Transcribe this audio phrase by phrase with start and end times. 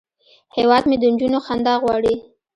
[0.55, 2.15] هیواد مې د نجونو خندا غواړي